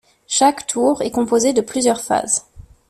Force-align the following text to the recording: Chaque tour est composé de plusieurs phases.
Chaque 0.25 0.65
tour 0.65 1.03
est 1.03 1.11
composé 1.11 1.53
de 1.53 1.61
plusieurs 1.61 2.01
phases. 2.01 2.47